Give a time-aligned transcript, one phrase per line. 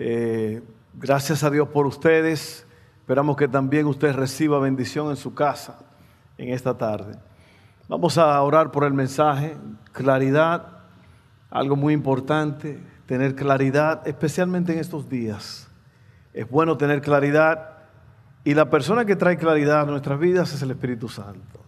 [0.00, 0.62] Eh,
[0.94, 2.64] gracias a Dios por ustedes.
[3.00, 5.80] Esperamos que también usted reciba bendición en su casa
[6.38, 7.18] en esta tarde.
[7.88, 9.56] Vamos a orar por el mensaje.
[9.90, 10.68] Claridad,
[11.50, 15.68] algo muy importante, tener claridad, especialmente en estos días.
[16.32, 17.78] Es bueno tener claridad
[18.44, 21.58] y la persona que trae claridad a nuestras vidas es el Espíritu Santo.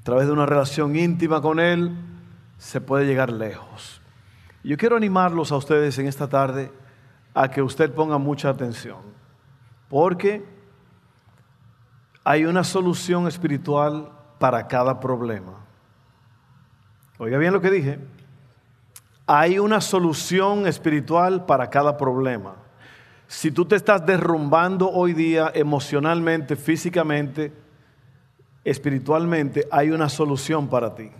[0.00, 1.96] A través de una relación íntima con Él,
[2.58, 4.02] se puede llegar lejos.
[4.64, 6.72] Yo quiero animarlos a ustedes en esta tarde
[7.34, 9.00] a que usted ponga mucha atención,
[9.88, 10.44] porque
[12.24, 15.54] hay una solución espiritual para cada problema.
[17.18, 17.98] Oiga bien lo que dije.
[19.26, 22.56] Hay una solución espiritual para cada problema.
[23.28, 27.52] Si tú te estás derrumbando hoy día emocionalmente, físicamente,
[28.64, 31.10] espiritualmente, hay una solución para ti.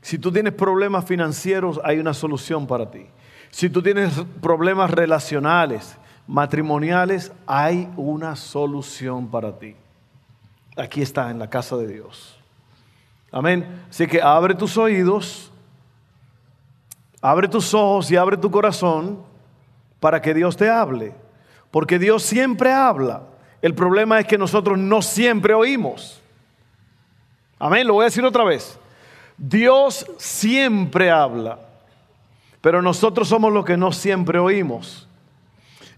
[0.00, 3.06] Si tú tienes problemas financieros, hay una solución para ti.
[3.54, 9.76] Si tú tienes problemas relacionales, matrimoniales, hay una solución para ti.
[10.76, 12.36] Aquí está, en la casa de Dios.
[13.30, 13.84] Amén.
[13.88, 15.52] Así que abre tus oídos,
[17.20, 19.22] abre tus ojos y abre tu corazón
[20.00, 21.14] para que Dios te hable.
[21.70, 23.22] Porque Dios siempre habla.
[23.62, 26.20] El problema es que nosotros no siempre oímos.
[27.60, 27.86] Amén.
[27.86, 28.80] Lo voy a decir otra vez.
[29.38, 31.60] Dios siempre habla,
[32.64, 35.06] pero nosotros somos los que no siempre oímos.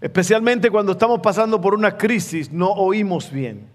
[0.01, 3.69] Especialmente cuando estamos pasando por una crisis, no oímos bien.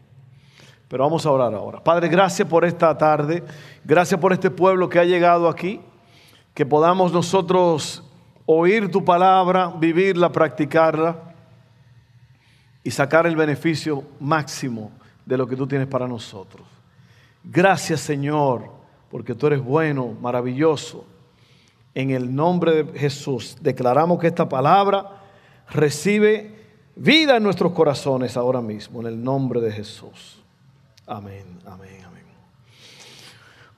[0.89, 1.83] Pero vamos a orar ahora.
[1.83, 3.43] Padre, gracias por esta tarde.
[3.83, 5.81] Gracias por este pueblo que ha llegado aquí.
[6.53, 8.05] Que podamos nosotros
[8.45, 11.17] oír tu palabra, vivirla, practicarla
[12.85, 14.93] y sacar el beneficio máximo
[15.25, 16.67] de lo que tú tienes para nosotros.
[17.43, 18.71] Gracias Señor
[19.11, 21.07] porque tú eres bueno, maravilloso.
[21.95, 25.23] En el nombre de Jesús declaramos que esta palabra
[25.71, 26.55] recibe
[26.97, 30.43] vida en nuestros corazones ahora mismo, en el nombre de Jesús.
[31.07, 32.23] Amén, amén, amén.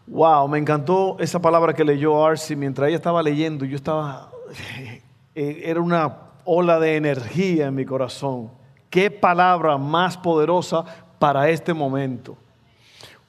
[0.06, 3.64] Wow, me encantó esa palabra que leyó Arcy mientras ella estaba leyendo.
[3.64, 4.30] Yo estaba,
[5.34, 8.50] eh, era una ola de energía en mi corazón.
[8.90, 10.84] Qué palabra más poderosa
[11.18, 12.36] para este momento.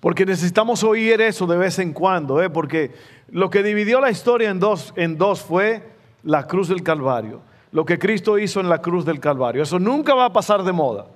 [0.06, 2.52] Porque necesitamos oír eso de vez en cuando, ¿eh?
[2.52, 2.92] porque
[3.30, 5.82] lo que dividió la historia en dos, en dos fue
[6.22, 7.42] la cruz del Calvario.
[7.72, 9.64] Lo que Cristo hizo en la cruz del Calvario.
[9.64, 11.08] Eso nunca va a pasar de moda.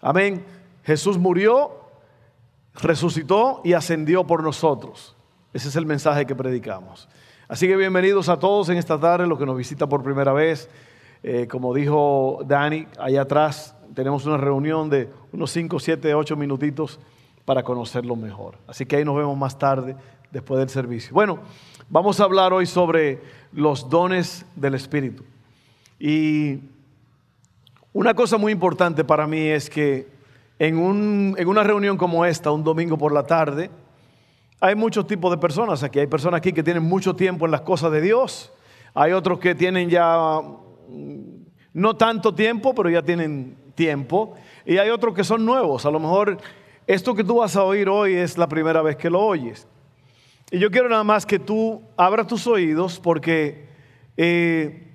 [0.00, 0.44] Amén.
[0.82, 1.70] Jesús murió,
[2.74, 5.14] resucitó y ascendió por nosotros.
[5.52, 7.08] Ese es el mensaje que predicamos.
[7.46, 10.68] Así que bienvenidos a todos en esta tarde, los que nos visitan por primera vez.
[11.22, 16.98] Eh, como dijo Dani, allá atrás tenemos una reunión de unos 5, 7, 8 minutitos
[17.44, 18.56] para conocerlo mejor.
[18.66, 19.96] Así que ahí nos vemos más tarde,
[20.30, 21.12] después del servicio.
[21.12, 21.40] Bueno,
[21.88, 23.20] vamos a hablar hoy sobre
[23.52, 25.24] los dones del Espíritu.
[25.98, 26.60] Y
[27.92, 30.08] una cosa muy importante para mí es que
[30.58, 33.70] en, una reunión como esta, un domingo por la tarde,
[34.60, 35.98] hay muchos tipos de personas aquí.
[35.98, 38.52] Hay personas aquí que tienen mucho tiempo en las cosas de Dios.
[38.94, 40.40] Hay otros que tienen ya
[40.88, 41.42] mm,
[41.74, 44.34] no tanto tiempo, pero ya tienen tiempo.
[44.64, 45.84] Y hay otros que son nuevos.
[45.84, 46.38] A lo mejor
[46.86, 49.66] esto que tú vas a oír hoy es la primera vez que lo oyes.
[50.50, 53.66] Y yo quiero nada más que tú abras tus oídos porque
[54.16, 54.88] eh,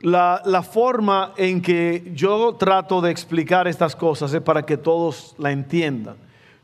[0.00, 5.34] la, la, forma en que yo trato de explicar estas cosas es para que todos
[5.38, 6.16] la entiendan.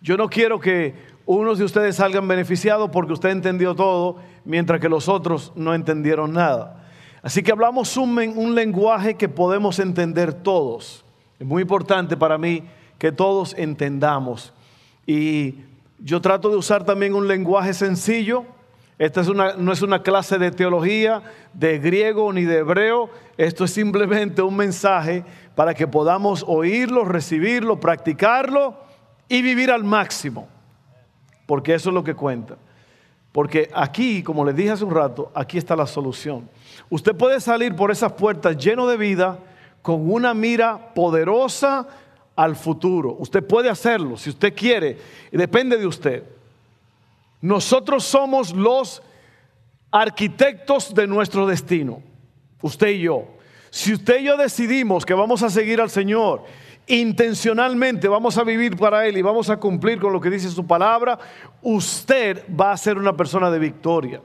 [0.02, 0.94] Yo no quiero que
[1.26, 6.32] unos de ustedes salgan beneficiados porque usted entendió todo, mientras que los otros no entendieron
[6.32, 6.86] nada.
[7.22, 11.04] Así que hablamos un, un lenguaje que podemos entender todos.
[11.38, 12.64] Es muy importante para mí
[13.00, 14.52] que todos entendamos.
[15.06, 15.54] Y
[15.98, 18.44] yo trato de usar también un lenguaje sencillo.
[18.98, 21.22] Esta es una, no es una clase de teología,
[21.54, 23.08] de griego ni de hebreo.
[23.38, 25.24] Esto es simplemente un mensaje
[25.54, 28.76] para que podamos oírlo, recibirlo, practicarlo
[29.30, 30.46] y vivir al máximo.
[31.46, 32.58] Porque eso es lo que cuenta.
[33.32, 36.50] Porque aquí, como les dije hace un rato, aquí está la solución.
[36.90, 39.38] Usted puede salir por esas puertas lleno de vida,
[39.80, 41.88] con una mira poderosa
[42.40, 43.16] al futuro.
[43.18, 44.96] Usted puede hacerlo si usted quiere,
[45.30, 46.22] depende de usted.
[47.42, 49.02] Nosotros somos los
[49.90, 52.02] arquitectos de nuestro destino,
[52.62, 53.24] usted y yo.
[53.68, 56.44] Si usted y yo decidimos que vamos a seguir al Señor,
[56.86, 60.66] intencionalmente vamos a vivir para Él y vamos a cumplir con lo que dice su
[60.66, 61.18] palabra,
[61.60, 64.22] usted va a ser una persona de victoria.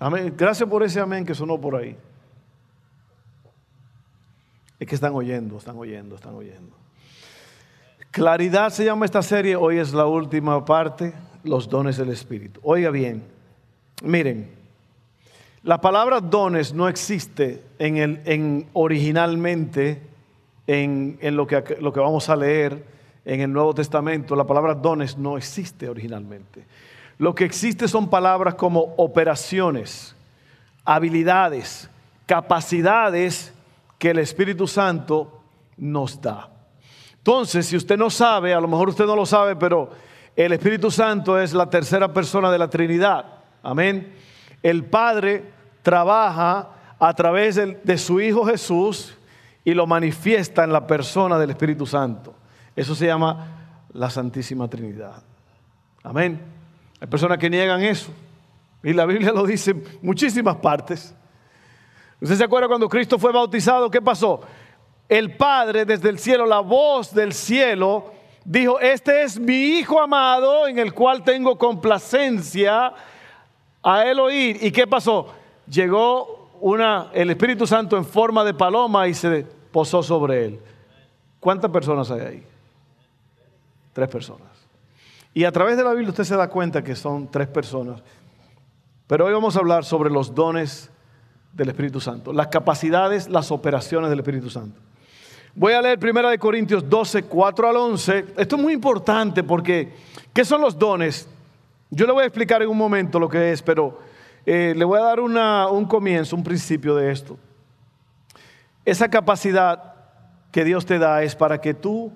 [0.00, 0.34] Amén.
[0.36, 1.96] Gracias por ese amén que sonó por ahí.
[4.82, 6.76] Es que están oyendo, están oyendo, están oyendo.
[8.10, 11.14] Claridad se llama esta serie, hoy es la última parte,
[11.44, 12.58] los dones del Espíritu.
[12.64, 13.22] Oiga bien,
[14.02, 14.50] miren,
[15.62, 20.02] la palabra dones no existe en el, en originalmente
[20.66, 22.84] en, lo, que, lo que vamos a leer
[23.24, 24.34] en el Nuevo Testamento.
[24.34, 26.64] La palabra dones no existe originalmente.
[27.18, 30.16] Lo que existe son palabras como operaciones,
[30.84, 31.88] habilidades,
[32.26, 33.51] capacidades
[34.02, 35.44] que el Espíritu Santo
[35.76, 36.50] nos da.
[37.18, 39.90] Entonces, si usted no sabe, a lo mejor usted no lo sabe, pero
[40.34, 43.24] el Espíritu Santo es la tercera persona de la Trinidad.
[43.62, 44.12] Amén.
[44.60, 45.52] El Padre
[45.82, 49.16] trabaja a través de, su Hijo Jesús
[49.64, 52.34] y lo manifiesta en la persona del Espíritu Santo.
[52.74, 55.22] Eso se llama la Santísima Trinidad.
[56.02, 56.40] Amén.
[57.00, 58.10] Hay personas que niegan eso.
[58.82, 61.14] Y la Biblia lo dice en muchísimas partes.
[62.22, 63.90] ¿Usted se acuerda cuando Cristo fue bautizado?
[63.90, 64.40] ¿Qué pasó?
[65.08, 68.12] El Padre desde el cielo, la voz del cielo,
[68.44, 72.92] dijo, este es mi Hijo amado en el cual tengo complacencia
[73.82, 74.56] a él oír.
[74.60, 75.34] ¿Y qué pasó?
[75.66, 80.60] Llegó una, el Espíritu Santo en forma de paloma y se posó sobre él.
[81.40, 82.46] ¿Cuántas personas hay ahí?
[83.92, 84.46] Tres personas.
[85.34, 88.00] Y a través de la Biblia usted se da cuenta que son tres personas.
[89.08, 90.88] Pero hoy vamos a hablar sobre los dones
[91.52, 94.80] del Espíritu Santo, las capacidades, las operaciones del Espíritu Santo.
[95.54, 98.24] Voy a leer 1 Corintios 12, 4 al 11.
[98.38, 99.92] Esto es muy importante porque,
[100.32, 101.28] ¿qué son los dones?
[101.90, 103.98] Yo le voy a explicar en un momento lo que es, pero
[104.46, 107.36] eh, le voy a dar un comienzo, un principio de esto.
[108.86, 109.94] Esa capacidad
[110.50, 112.12] que Dios te da es para que tú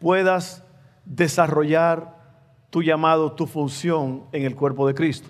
[0.00, 0.64] puedas
[1.04, 2.16] desarrollar
[2.70, 5.28] tu llamado, tu función en el cuerpo de Cristo.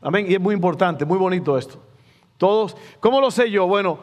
[0.00, 0.26] Amén.
[0.28, 1.82] Y es muy importante, muy bonito esto.
[2.38, 3.66] Todos, ¿cómo lo sé yo?
[3.66, 3.98] Bueno,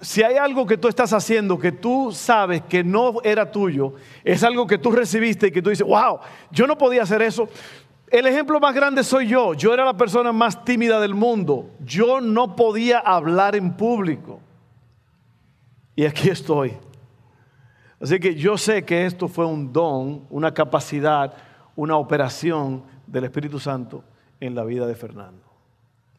[0.00, 4.44] si hay algo que tú estás haciendo que tú sabes que no era tuyo, es
[4.44, 6.20] algo que tú recibiste y que tú dices, wow,
[6.50, 7.48] yo no podía hacer eso.
[8.10, 9.54] El ejemplo más grande soy yo.
[9.54, 11.70] Yo era la persona más tímida del mundo.
[11.84, 14.40] Yo no podía hablar en público.
[15.94, 16.74] Y aquí estoy.
[18.00, 21.34] Así que yo sé que esto fue un don, una capacidad,
[21.74, 24.04] una operación del Espíritu Santo
[24.40, 25.42] en la vida de Fernando.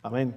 [0.04, 0.36] Amén.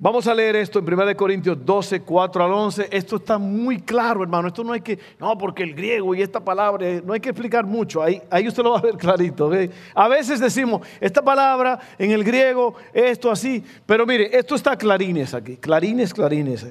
[0.00, 2.88] Vamos a leer esto en 1 Corintios 12, 4 al 11.
[2.92, 4.46] Esto está muy claro, hermano.
[4.46, 7.66] Esto no hay que, no, porque el griego y esta palabra, no hay que explicar
[7.66, 8.00] mucho.
[8.00, 9.50] Ahí, ahí usted lo va a ver clarito.
[9.96, 13.64] A veces decimos, esta palabra en el griego, esto así.
[13.86, 15.56] Pero mire, esto está clarines aquí.
[15.56, 16.64] Clarines, clarines.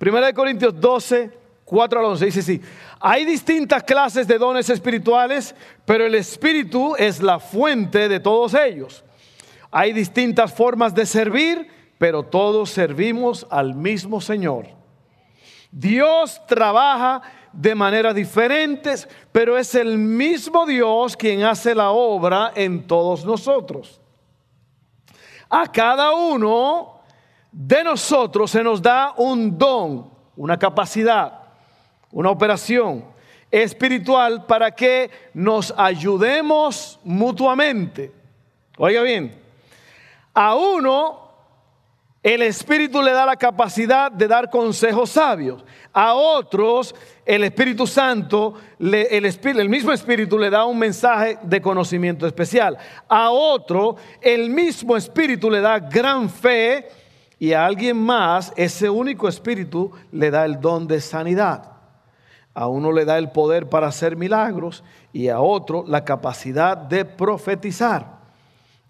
[0.00, 1.30] 1 Corintios 12,
[1.62, 2.24] 4 al 11.
[2.24, 2.62] Dice así,
[2.98, 5.54] hay distintas clases de dones espirituales,
[5.84, 9.04] pero el Espíritu es la fuente de todos ellos.
[9.70, 14.66] Hay distintas formas de servir pero todos servimos al mismo Señor.
[15.70, 17.22] Dios trabaja
[17.52, 24.00] de maneras diferentes, pero es el mismo Dios quien hace la obra en todos nosotros.
[25.48, 27.00] A cada uno
[27.50, 31.44] de nosotros se nos da un don, una capacidad,
[32.10, 33.04] una operación
[33.50, 38.12] espiritual para que nos ayudemos mutuamente.
[38.76, 39.40] Oiga bien,
[40.34, 41.25] a uno
[42.26, 45.64] el Espíritu le da la capacidad de dar consejos sabios.
[45.92, 46.92] A otros,
[47.24, 52.76] el Espíritu Santo, el, mismo Espíritu le da un mensaje de conocimiento especial.
[53.08, 56.88] A otro, el mismo Espíritu le da gran fe.
[57.38, 61.74] Y a alguien más, ese único Espíritu le da el don de sanidad.
[62.54, 67.04] A uno le da el poder para hacer milagros y a otro la capacidad de
[67.04, 68.15] profetizar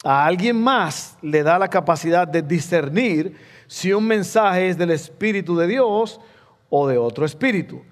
[0.05, 3.37] a alguien más le da la capacidad de discernir
[3.67, 6.21] si un mensaje es del Espíritu de Dios
[6.71, 7.83] o de otro espíritu.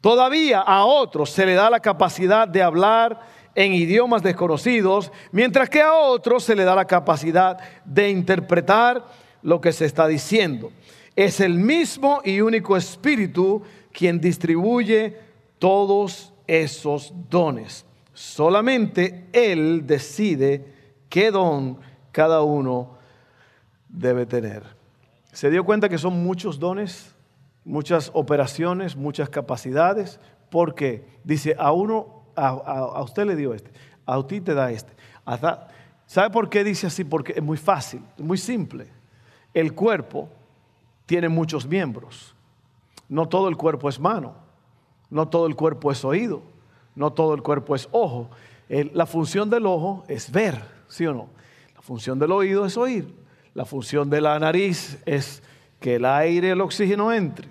[0.00, 3.20] Todavía a otros se le da la capacidad de hablar
[3.54, 9.06] en idiomas desconocidos, mientras que a otros se le da la capacidad de interpretar
[9.42, 10.72] lo que se está diciendo.
[11.14, 15.18] Es el mismo y único espíritu quien distribuye
[15.58, 17.84] todos esos dones.
[18.14, 20.71] Solamente Él decide
[21.12, 21.76] qué don
[22.10, 22.96] cada uno
[23.86, 24.62] debe tener.
[25.30, 27.14] ¿Se dio cuenta que son muchos dones,
[27.66, 30.18] muchas operaciones, muchas capacidades?
[30.48, 33.70] Porque dice, a uno, a, usted le dio este,
[34.06, 34.90] a ti te da este.
[36.06, 37.04] ¿Sabe por qué dice así?
[37.04, 38.86] Porque es muy fácil, muy simple.
[39.52, 40.30] El cuerpo
[41.04, 42.34] tiene muchos miembros,
[43.10, 44.32] No todo el cuerpo es mano,
[45.10, 46.40] no todo el cuerpo es oído,
[46.94, 48.30] no todo el cuerpo es ojo.
[48.70, 51.28] la función del ojo es ver, ¿sí o no?
[51.74, 53.12] La función del oído es oír.
[53.54, 55.42] La función de la nariz es
[55.80, 57.48] que el aire el oxígeno entre.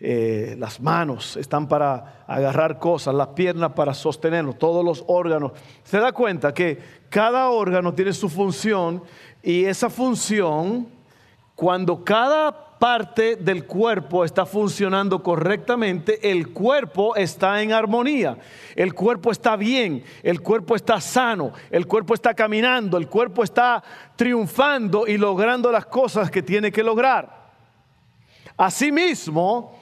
[0.00, 5.52] Eh, las manos están para agarrar cosas, las piernas para sostenerlo, todos los órganos.
[5.82, 9.02] Se da cuenta que cada órgano tiene su función
[9.42, 10.86] y esa función,
[11.54, 18.36] cuando cada parte del cuerpo está funcionando correctamente, el cuerpo está en armonía,
[18.74, 23.82] el cuerpo está bien, el cuerpo está sano, el cuerpo está caminando, el cuerpo está
[24.16, 27.44] triunfando y logrando las cosas que tiene que lograr.
[28.56, 29.80] Asimismo,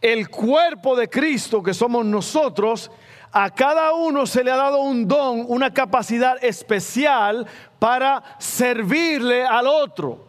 [0.00, 2.90] el cuerpo de Cristo que somos nosotros,
[3.32, 7.46] a cada uno se le ha dado un don, una capacidad especial
[7.78, 10.27] para servirle al otro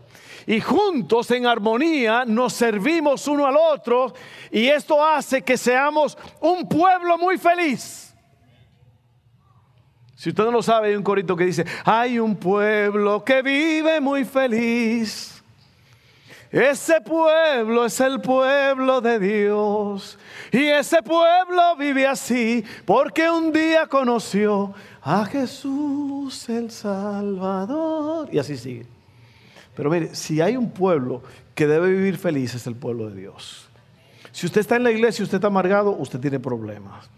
[0.50, 4.12] y juntos en armonía nos servimos uno al otro
[4.50, 8.16] y esto hace que seamos un pueblo muy feliz.
[10.16, 14.02] Si usted no lo sabe, hay un corito que dice, hay un pueblo que vive
[14.02, 15.44] muy feliz.
[16.50, 20.18] Ese pueblo es el pueblo de Dios.
[20.52, 28.30] Y ese pueblo vive así porque un día conoció a Jesús el Salvador.
[28.32, 28.99] Y así sigue.
[29.80, 31.24] Pero mire, si hay un pueblo
[31.56, 33.70] que debe vivir feliz es el pueblo de Dios.
[34.34, 37.10] Si usted está en la iglesia y usted está amargado, usted tiene problemas.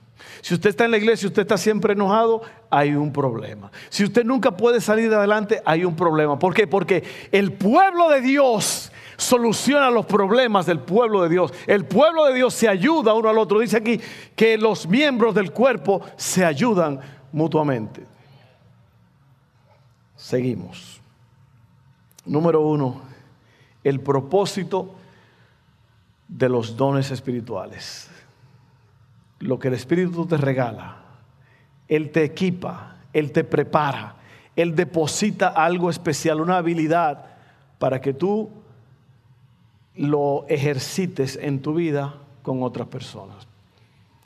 [0.41, 3.71] Si usted está en la iglesia y usted está siempre enojado, hay un problema.
[3.89, 6.37] Si usted nunca puede salir adelante, hay un problema.
[6.37, 6.67] ¿Por qué?
[6.67, 11.51] Porque el pueblo de Dios soluciona los problemas del pueblo de Dios.
[11.65, 13.57] El pueblo de Dios se ayuda uno al otro.
[13.57, 13.99] Dice aquí
[14.35, 16.99] que los miembros del cuerpo se ayudan
[17.31, 18.03] mutuamente.
[20.15, 21.00] Seguimos.
[22.25, 23.01] Número uno,
[23.83, 24.95] el propósito
[26.27, 28.09] de los dones espirituales.
[29.39, 30.97] Lo que el Espíritu te regala,
[31.87, 34.15] Él te equipa, Él te prepara,
[34.55, 37.25] Él deposita algo especial, una habilidad
[37.79, 38.49] para que tú
[39.95, 43.47] lo ejercites en tu vida con otras personas.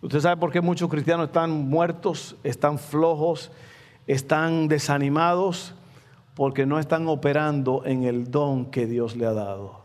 [0.02, 3.52] Usted sabe por qué muchos cristianos están muertos, están flojos,
[4.06, 5.74] están desanimados
[6.36, 9.80] porque no están operando en el don que Dios le ha dado.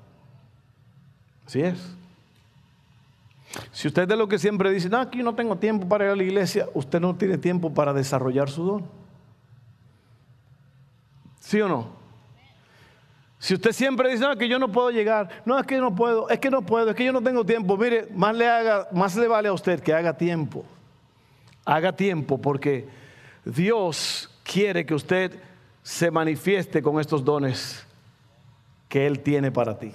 [1.46, 1.96] Así es.
[3.72, 6.10] Si usted es de lo que siempre dice, no, aquí no tengo tiempo para ir
[6.10, 8.84] a la iglesia, usted no tiene tiempo para desarrollar su don.
[11.40, 11.88] ¿Sí o no?
[13.38, 16.28] Si usted siempre dice, no, que yo no puedo llegar, no, es que no puedo,
[16.28, 19.16] es que no puedo, es que yo no tengo tiempo, mire, más le, haga, más
[19.16, 20.64] le vale a usted que haga tiempo.
[21.64, 22.86] Haga tiempo porque
[23.44, 25.40] Dios quiere que usted
[25.82, 27.86] se manifieste con estos dones
[28.88, 29.92] que Él tiene para ti.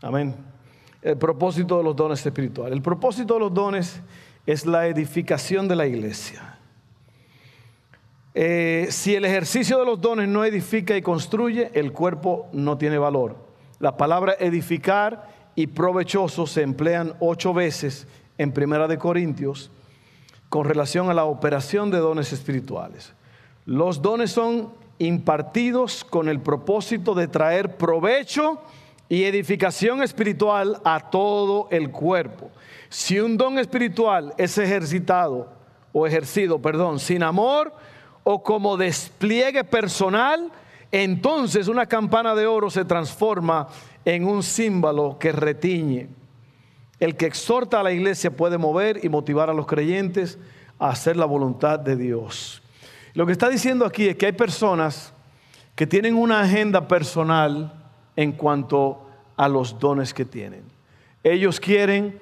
[0.00, 0.34] Amén.
[1.02, 2.74] El propósito de los dones espirituales.
[2.74, 4.00] El propósito de los dones
[4.46, 6.58] es la edificación de la iglesia.
[8.34, 12.98] Eh, si el ejercicio de los dones no edifica y construye, el cuerpo no tiene
[12.98, 13.36] valor.
[13.78, 18.06] La palabra edificar y provechoso se emplean ocho veces
[18.38, 19.70] en Primera de Corintios
[20.48, 23.12] con relación a la operación de dones espirituales.
[23.64, 28.60] Los dones son impartidos con el propósito de traer provecho
[29.08, 32.50] y edificación espiritual a todo el cuerpo.
[32.88, 35.48] Si un don espiritual es ejercitado
[35.92, 37.72] o ejercido, perdón, sin amor
[38.24, 40.50] o como despliegue personal,
[40.90, 43.68] entonces una campana de oro se transforma
[44.04, 46.08] en un símbolo que retiñe.
[47.00, 50.38] El que exhorta a la iglesia puede mover y motivar a los creyentes
[50.78, 52.61] a hacer la voluntad de Dios.
[53.14, 55.12] Lo que está diciendo aquí es que hay personas
[55.74, 57.72] que tienen una agenda personal
[58.16, 60.64] en cuanto a los dones que tienen.
[61.22, 62.18] Ellos quieren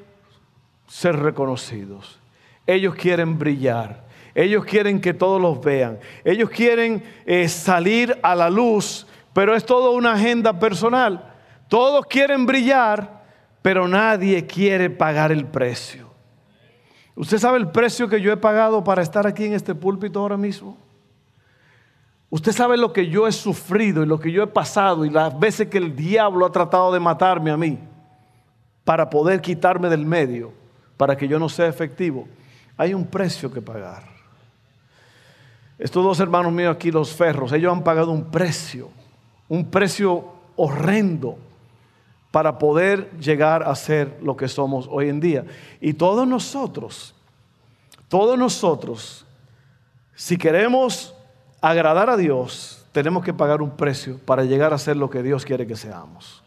[0.87, 2.18] ser reconocidos.
[2.66, 4.04] Ellos quieren brillar.
[4.35, 5.99] Ellos quieren que todos los vean.
[6.25, 11.35] Ellos quieren eh, salir a la luz, pero es toda una agenda personal.
[11.68, 13.25] Todos quieren brillar,
[13.62, 16.10] pero nadie quiere pagar el precio.
[17.14, 20.37] ¿Usted sabe el precio que yo he pagado para estar aquí en este púlpito ahora
[20.37, 20.76] mismo?
[22.31, 25.38] Usted sabe lo que yo he sufrido y lo que yo he pasado y las
[25.38, 27.79] veces que el diablo ha tratado de matarme a mí
[28.85, 30.52] para poder quitarme del medio,
[30.97, 32.29] para que yo no sea efectivo.
[32.76, 34.05] Hay un precio que pagar.
[35.79, 38.90] Estos dos hermanos míos aquí, los ferros, ellos han pagado un precio,
[39.49, 40.25] un precio
[40.57, 41.38] horrendo
[42.31, 45.45] para poder llegar a ser lo que somos hoy en día.
[45.81, 47.15] Y todos nosotros,
[48.09, 49.27] todos nosotros,
[50.15, 51.15] si queremos
[51.61, 55.45] agradar a Dios, tenemos que pagar un precio para llegar a ser lo que Dios
[55.45, 56.43] quiere que seamos.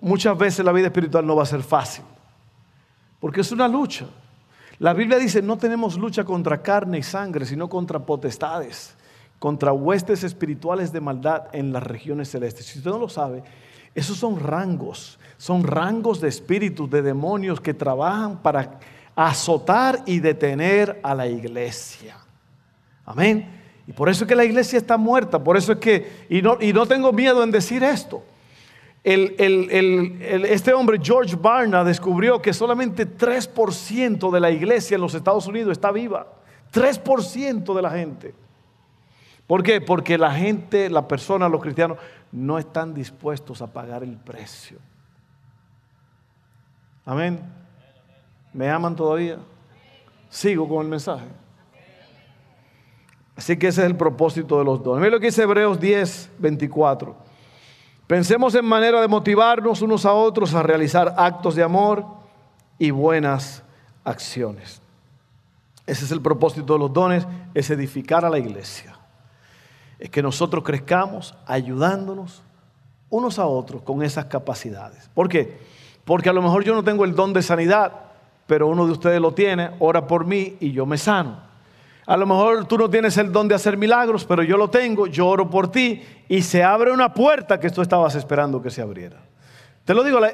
[0.00, 2.04] muchas veces la vida espiritual no va a ser fácil,
[3.20, 4.06] porque es una lucha.
[4.78, 8.94] La Biblia dice, no tenemos lucha contra carne y sangre, sino contra potestades,
[9.38, 12.66] contra huestes espirituales de maldad en las regiones celestes.
[12.66, 13.42] Si usted no lo sabe,
[13.94, 18.78] esos son rangos, son rangos de espíritus, de demonios que trabajan para
[19.14, 22.16] azotar y detener a la iglesia.
[23.04, 23.62] Amén.
[23.86, 26.56] Y por eso es que la iglesia está muerta, por eso es que, y no,
[26.60, 28.24] y no tengo miedo en decir esto,
[29.04, 35.72] este hombre, George Barna, descubrió que solamente 3% de la iglesia en los Estados Unidos
[35.72, 36.26] está viva.
[36.72, 38.34] 3% de la gente.
[39.46, 39.80] ¿Por qué?
[39.80, 41.98] Porque la gente, la persona, los cristianos,
[42.32, 44.78] no están dispuestos a pagar el precio.
[47.04, 47.40] Amén.
[48.52, 49.38] ¿Me aman todavía?
[50.30, 51.26] Sigo con el mensaje.
[53.36, 54.98] Así que ese es el propósito de los dos.
[54.98, 57.16] Mira lo que dice Hebreos 10, 24.
[58.06, 62.06] Pensemos en manera de motivarnos unos a otros a realizar actos de amor
[62.78, 63.62] y buenas
[64.04, 64.80] acciones.
[65.86, 68.93] Ese es el propósito de los dones, es edificar a la iglesia.
[69.98, 72.42] Es que nosotros crezcamos ayudándonos
[73.10, 75.08] unos a otros con esas capacidades.
[75.14, 75.58] ¿Por qué?
[76.04, 77.92] Porque a lo mejor yo no tengo el don de sanidad,
[78.46, 81.38] pero uno de ustedes lo tiene, ora por mí y yo me sano.
[82.06, 85.06] A lo mejor tú no tienes el don de hacer milagros, pero yo lo tengo,
[85.06, 88.82] yo oro por ti y se abre una puerta que tú estabas esperando que se
[88.82, 89.22] abriera.
[89.84, 90.32] Te lo digo, la,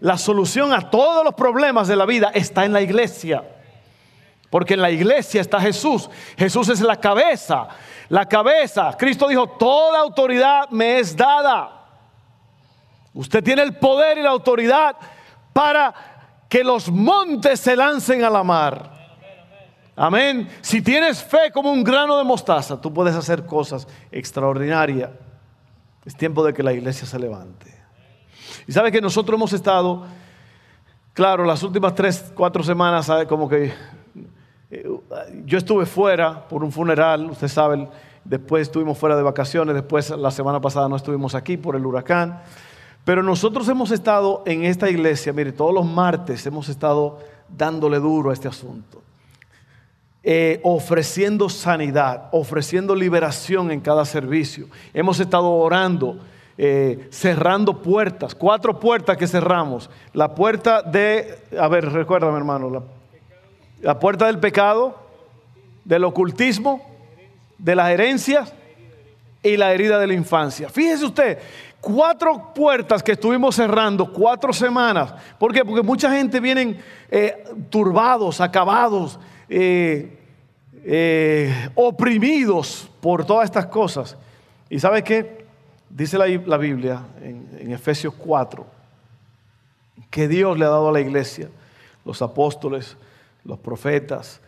[0.00, 3.44] la solución a todos los problemas de la vida está en la iglesia.
[4.50, 6.08] Porque en la iglesia está Jesús.
[6.36, 7.68] Jesús es la cabeza.
[8.08, 8.96] La cabeza.
[8.98, 11.86] Cristo dijo, toda autoridad me es dada.
[13.12, 14.96] Usted tiene el poder y la autoridad
[15.52, 15.94] para
[16.48, 18.98] que los montes se lancen a la mar.
[19.94, 20.48] Amén.
[20.60, 25.10] Si tienes fe como un grano de mostaza, tú puedes hacer cosas extraordinarias.
[26.04, 27.74] Es tiempo de que la iglesia se levante.
[28.66, 30.06] Y sabe que nosotros hemos estado,
[31.12, 33.74] claro, las últimas tres, cuatro semanas, como que
[35.44, 37.88] yo estuve fuera por un funeral, usted sabe,
[38.24, 42.40] después estuvimos fuera de vacaciones, después la semana pasada no estuvimos aquí por el huracán.
[43.04, 47.18] Pero nosotros hemos estado en esta iglesia, mire, todos los martes hemos estado
[47.48, 49.02] dándole duro a este asunto.
[50.22, 54.66] Eh, ofreciendo sanidad, ofreciendo liberación en cada servicio.
[54.92, 56.18] Hemos estado orando,
[56.58, 59.88] eh, cerrando puertas, cuatro puertas que cerramos.
[60.12, 62.97] La puerta de, a ver, recuérdame hermano,
[63.80, 64.98] la puerta del pecado,
[65.84, 66.86] del ocultismo,
[67.58, 68.52] de las herencias
[69.42, 70.68] y la herida de la infancia.
[70.68, 71.38] Fíjese usted,
[71.80, 75.14] cuatro puertas que estuvimos cerrando, cuatro semanas.
[75.38, 75.64] ¿Por qué?
[75.64, 76.78] Porque mucha gente vienen
[77.10, 80.18] eh, turbados, acabados, eh,
[80.84, 84.16] eh, oprimidos por todas estas cosas.
[84.68, 85.46] ¿Y sabe qué?
[85.88, 88.78] Dice la, Biblia en, en Efesios 4
[90.10, 91.48] que Dios le ha dado a la iglesia,
[92.04, 92.96] los apóstoles,
[93.44, 94.40] los profetas,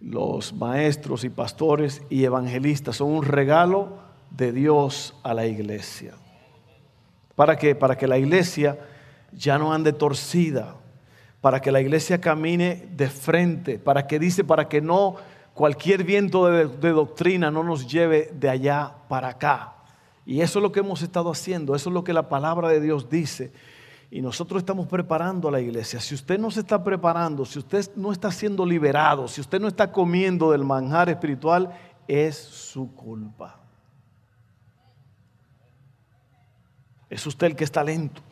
[0.00, 3.98] los maestros y pastores y evangelistas, son un regalo
[4.30, 6.14] de Dios a la iglesia.
[7.34, 7.74] ¿Para qué?
[7.74, 8.78] Para que la iglesia
[9.32, 10.76] ya no ande torcida,
[11.40, 15.16] para que la iglesia camine de frente, para que dice, para que no
[15.54, 19.74] cualquier viento de, de, doctrina no nos lleve de allá para acá.
[20.24, 22.80] Y eso es lo que hemos estado haciendo, eso es lo que la palabra de
[22.80, 23.52] Dios dice.
[24.10, 26.00] Y nosotros estamos preparando a la iglesia.
[26.00, 29.68] Si usted no se está preparando, si usted no está siendo liberado, si usted no
[29.68, 33.60] está comiendo del manjar espiritual, es su culpa.
[37.10, 38.22] Es usted el que es talento.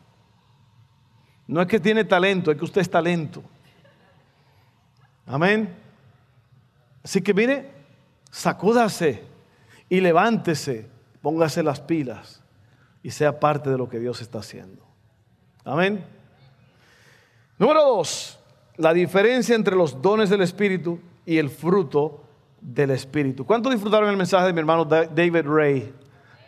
[1.47, 3.43] No es que tiene talento, es que usted es talento.
[5.25, 5.75] Amén.
[7.03, 7.71] Así que mire,
[8.31, 9.23] sacúdase
[9.89, 10.89] y levántese,
[11.21, 12.41] póngase las pilas
[13.03, 14.85] y sea parte de lo que Dios está haciendo.
[15.67, 16.05] Amén.
[17.57, 18.37] Número dos,
[18.77, 22.21] la diferencia entre los dones del Espíritu y el fruto
[22.61, 23.47] del Espíritu.
[23.47, 25.91] ¿Cuánto disfrutaron el mensaje de mi hermano David Ray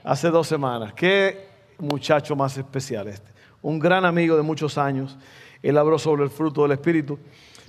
[0.04, 0.94] hace dos semanas?
[0.94, 1.48] Qué
[1.80, 3.32] muchacho más especial este.
[3.64, 5.18] Un gran amigo de muchos años.
[5.64, 7.18] Él habló sobre el fruto del Espíritu.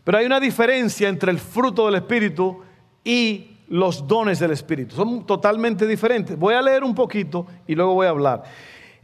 [0.04, 2.62] Pero hay una diferencia entre el fruto del Espíritu
[3.02, 4.96] y los dones del Espíritu.
[4.96, 6.38] Son totalmente diferentes.
[6.38, 8.44] Voy a leer un poquito y luego voy a hablar.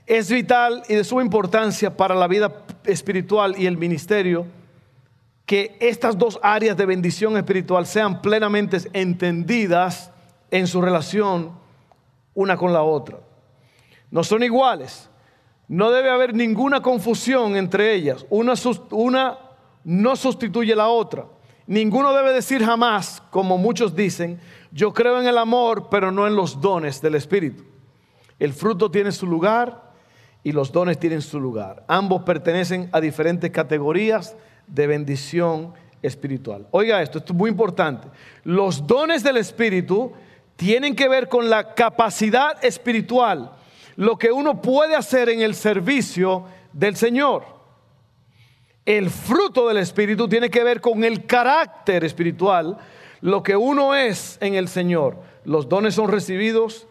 [0.06, 4.46] Es vital y de suma importancia para la vida espiritual y el ministerio
[5.46, 10.10] que estas dos áreas de bendición espiritual sean plenamente entendidas
[10.50, 11.52] en su relación
[12.34, 13.18] una con la otra
[14.14, 15.10] no son iguales.
[15.66, 18.24] No debe haber ninguna confusión entre ellas.
[18.30, 18.54] Una,
[18.92, 19.38] una
[19.82, 21.26] no sustituye la otra.
[21.66, 24.38] Ninguno debe decir jamás, como muchos dicen,
[24.70, 27.64] yo creo en el amor, pero no en los dones del Espíritu.
[28.38, 29.83] El fruto tiene su lugar
[30.44, 31.82] y los dones tienen su lugar.
[31.88, 36.68] Ambos pertenecen a diferentes categorías de bendición espiritual.
[36.70, 38.08] Oiga esto, esto es muy importante.
[38.44, 40.12] Los dones del Espíritu
[40.56, 43.52] tienen que ver con la capacidad espiritual,
[43.96, 47.44] lo que uno puede hacer en el servicio del Señor.
[48.84, 52.76] El fruto del Espíritu tiene que ver con el carácter espiritual,
[53.22, 55.16] lo que uno es en el Señor.
[55.44, 56.86] Los dones son recibidos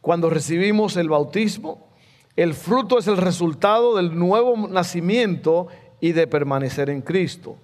[0.00, 1.93] cuando recibimos el bautismo.
[2.36, 5.68] El fruto es el resultado del nuevo nacimiento
[6.00, 7.56] y de permanecer en Cristo.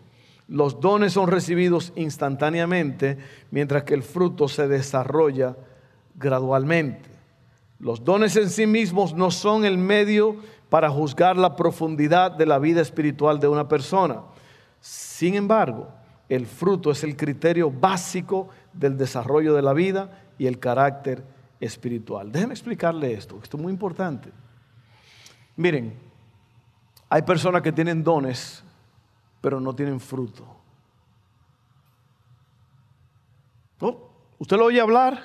[0.46, 3.18] Los dones son recibidos instantáneamente,
[3.50, 5.56] mientras que el fruto se desarrolla
[6.14, 7.08] gradualmente.
[7.80, 10.36] Los dones en sí mismos no son el medio
[10.68, 14.22] para juzgar la profundidad de la vida espiritual de una persona.
[14.80, 15.88] Sin embargo,
[16.28, 21.24] el fruto es el criterio básico del desarrollo de la vida y el carácter
[21.58, 22.30] espiritual.
[22.30, 24.30] Déjenme explicarle esto, esto es muy importante.
[25.56, 25.94] Miren,
[27.08, 28.62] hay personas que tienen dones
[29.40, 30.46] pero no tienen fruto.
[34.38, 35.22] Usted lo oye hablar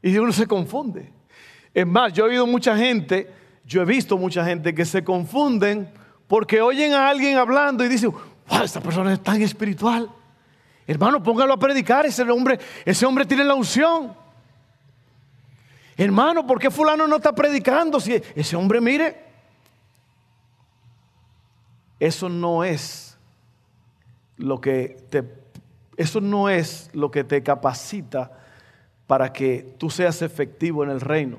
[0.00, 1.12] y uno se confunde.
[1.74, 3.28] Es más, yo he oído mucha gente,
[3.64, 5.92] yo he visto mucha gente que se confunden
[6.28, 10.08] porque oyen a alguien hablando y dicen, wow, esta persona es tan espiritual.
[10.86, 14.14] Hermano, póngalo a predicar, ese hombre, ese hombre tiene la unción.
[15.96, 17.98] Hermano, ¿por qué fulano no está predicando?
[17.98, 19.25] Si ese hombre, mire,
[21.98, 23.18] eso no es
[24.36, 25.24] lo que te,
[25.96, 28.32] eso no es lo que te capacita
[29.06, 31.38] para que tú seas efectivo en el reino.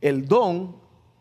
[0.00, 0.76] El don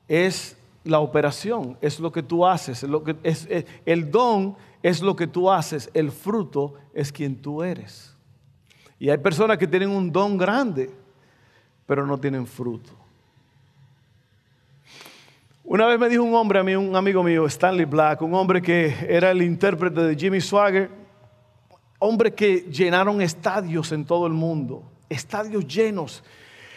[0.07, 3.47] es la operación, es lo que tú haces, lo que, es,
[3.85, 8.15] el don es lo que tú haces, el fruto es quien tú eres.
[8.99, 10.89] Y hay personas que tienen un don grande,
[11.85, 12.91] pero no tienen fruto.
[15.73, 18.61] Una vez me dijo un hombre a mí, un amigo mío, Stanley Black, un hombre
[18.61, 20.87] que era el intérprete de Jimmy Swagger,
[21.97, 26.23] hombre que llenaron estadios en todo el mundo, estadios llenos,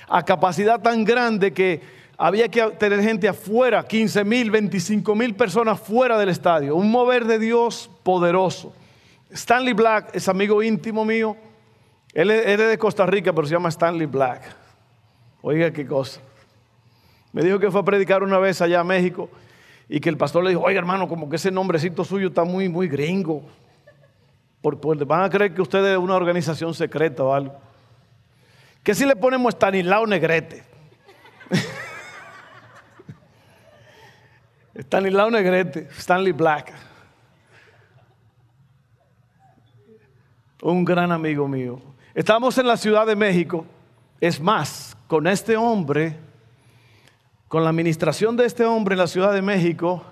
[0.09, 1.83] a capacidad tan grande que
[2.17, 7.27] había que tener gente afuera, 15 mil, 25 mil personas fuera del estadio, un mover
[7.27, 8.73] de Dios poderoso.
[9.31, 11.37] Stanley Black es amigo íntimo mío,
[12.15, 14.41] él es de Costa Rica, pero se llama Stanley Black.
[15.43, 16.19] Oiga qué cosa.
[17.37, 19.29] Me dijo que fue a predicar una vez allá a México
[19.90, 22.66] y que el pastor le dijo, oye hermano, como que ese nombrecito suyo está muy,
[22.66, 23.42] muy gringo.
[24.62, 27.55] Porque van a creer que usted es una organización secreta o algo.
[28.83, 30.64] ¿Qué si le ponemos Stanislao Negrete?
[34.75, 36.72] Stanislao Negrete, Stanley Black.
[40.62, 41.83] Un gran amigo mío.
[42.14, 43.66] Estamos en la Ciudad de México.
[44.22, 46.25] Es más, con este hombre
[47.49, 50.03] con la administración de este hombre en la Ciudad de México,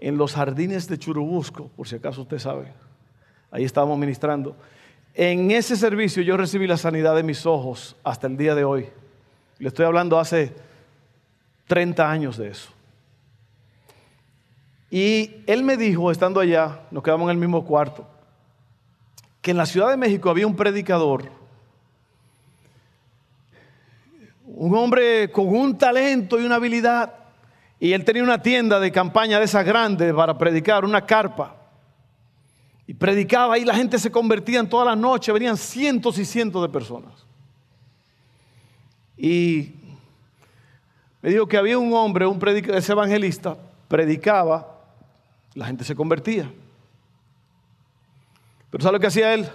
[0.00, 2.72] en los jardines de Churubusco, por si acaso usted sabe,
[3.50, 4.56] ahí estábamos ministrando.
[5.14, 8.88] En ese servicio yo recibí la sanidad de mis ojos hasta el día de hoy.
[9.58, 10.54] Le estoy hablando hace
[11.66, 12.70] 30 años de eso.
[14.90, 18.06] Y él me dijo, estando allá, nos quedamos en el mismo cuarto,
[19.42, 21.24] que en la Ciudad de México había un predicador
[24.58, 27.14] un hombre con un talento y una habilidad.
[27.78, 31.54] Y él tenía una tienda de campaña de esas grandes para predicar, una carpa.
[32.84, 36.60] Y predicaba y la gente se convertía en toda la noche, venían cientos y cientos
[36.60, 37.24] de personas.
[39.16, 39.74] Y
[41.22, 42.40] me dijo que había un hombre, un
[42.74, 44.76] ese evangelista, predicaba,
[45.54, 46.50] la gente se convertía.
[48.70, 49.48] Pero ¿sabe lo que hacía él?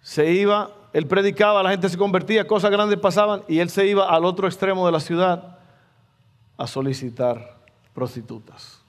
[0.00, 4.08] Se iba él predicaba, la gente se convertía, cosas grandes pasaban y él se iba
[4.08, 5.58] al otro extremo de la ciudad
[6.56, 7.58] a solicitar
[7.94, 8.82] prostitutas.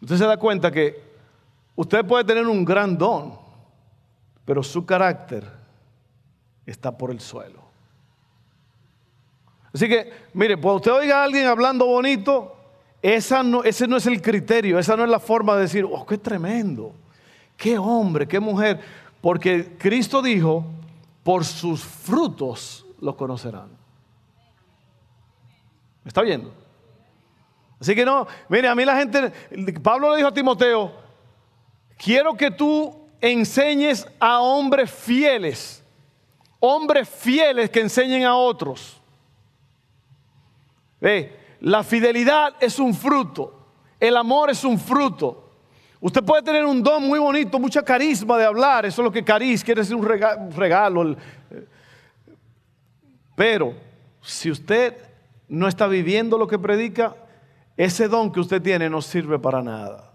[0.00, 1.02] Usted se da cuenta que
[1.74, 3.38] usted puede tener un gran don,
[4.44, 5.44] pero su carácter
[6.64, 7.66] está por el suelo.
[9.72, 12.56] Así que, mire, cuando usted oiga a alguien hablando bonito,
[13.02, 16.06] esa no, ese no es el criterio, esa no es la forma de decir, oh,
[16.06, 16.94] qué tremendo,
[17.56, 18.80] qué hombre, qué mujer.
[19.20, 20.64] Porque Cristo dijo,
[21.22, 23.68] por sus frutos los conocerán.
[26.04, 26.52] ¿Me está viendo?
[27.80, 29.32] Así que no, mire, a mí la gente,
[29.82, 30.92] Pablo le dijo a Timoteo,
[31.98, 35.84] quiero que tú enseñes a hombres fieles,
[36.60, 39.00] hombres fieles que enseñen a otros.
[41.00, 43.66] Ve, la fidelidad es un fruto,
[43.98, 45.45] el amor es un fruto.
[46.00, 49.24] Usted puede tener un don muy bonito, mucha carisma de hablar, eso es lo que
[49.24, 51.16] cariz quiere decir un regalo.
[53.34, 53.74] Pero
[54.20, 54.94] si usted
[55.48, 57.16] no está viviendo lo que predica,
[57.76, 60.12] ese don que usted tiene no sirve para nada.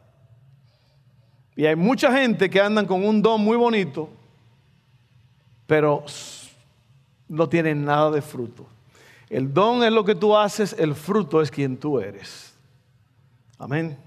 [1.56, 4.10] Y hay mucha gente que andan con un don muy bonito,
[5.68, 6.04] pero
[7.28, 8.66] no tienen nada de fruto.
[9.30, 12.54] El don es lo que tú haces, el fruto es quien tú eres.
[13.58, 13.98] Amén.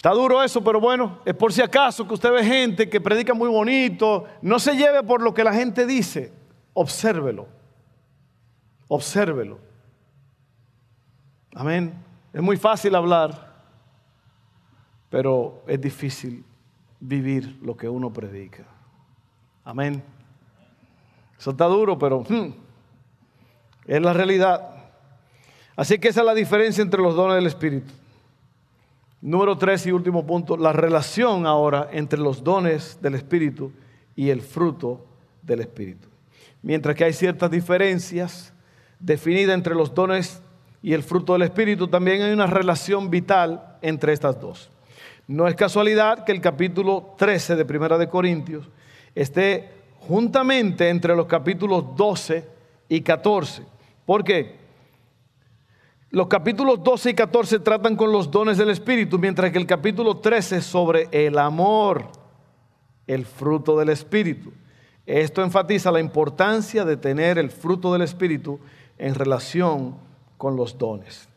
[0.00, 3.34] Está duro eso, pero bueno, es por si acaso que usted ve gente que predica
[3.34, 6.32] muy bonito, no se lleve por lo que la gente dice,
[6.72, 7.46] obsérvelo,
[8.88, 9.58] obsérvelo.
[11.54, 11.92] Amén.
[12.32, 13.62] Es muy fácil hablar,
[15.10, 16.46] pero es difícil
[16.98, 18.64] vivir lo que uno predica.
[19.64, 20.02] Amén.
[21.38, 22.54] Eso está duro, pero hmm,
[23.84, 24.66] es la realidad.
[25.76, 27.99] Así que esa es la diferencia entre los dones del Espíritu.
[29.22, 33.70] Número tres y último punto, la relación ahora entre los dones del Espíritu
[34.16, 35.04] y el fruto
[35.42, 36.08] del Espíritu.
[36.62, 38.54] Mientras que hay ciertas diferencias
[38.98, 40.42] definidas entre los dones
[40.82, 44.70] y el fruto del Espíritu, también hay una relación vital entre estas dos.
[45.26, 48.68] No es casualidad que el capítulo 13 de Primera de Corintios
[49.14, 52.48] esté juntamente entre los capítulos 12
[52.88, 53.64] y 14.
[54.06, 54.59] ¿Por qué?
[56.12, 60.16] Los capítulos 12 y 14 tratan con los dones del Espíritu, mientras que el capítulo
[60.16, 62.06] 13 sobre el amor,
[63.06, 64.52] el fruto del Espíritu.
[65.06, 68.58] Esto enfatiza la importancia de tener el fruto del Espíritu
[68.98, 69.94] en relación
[70.36, 71.28] con los dones.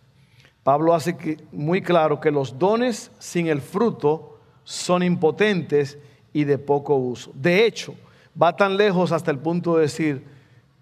[0.64, 6.00] Pablo hace muy claro que los dones sin el fruto son impotentes
[6.34, 7.32] y de poco uso.
[7.36, 7.94] De hecho,
[8.42, 10.24] va tan lejos hasta el punto de decir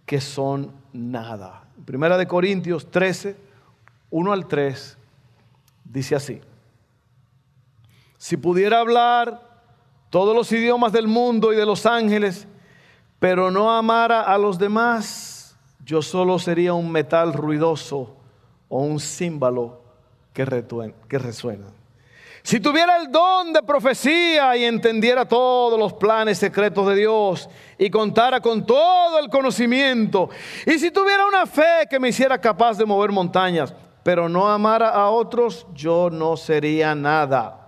[0.06, 1.65] que son nada.
[1.84, 3.51] Primera de Corintios 13,
[4.12, 4.97] 1 al 3,
[5.86, 6.41] dice así.
[8.17, 9.41] Si pudiera hablar
[10.12, 12.47] todos los idiomas del mundo y de los ángeles,
[13.17, 18.15] pero no amara a los demás, yo solo sería un metal ruidoso
[18.67, 19.82] o un címbalo
[20.34, 20.45] que,
[21.08, 21.65] que resuena.
[22.43, 27.47] Si tuviera el don de profecía y entendiera todos los planes secretos de Dios
[27.78, 30.30] y contara con todo el conocimiento,
[30.65, 34.90] y si tuviera una fe que me hiciera capaz de mover montañas, pero no amara
[34.90, 37.62] a otros, yo no sería nada.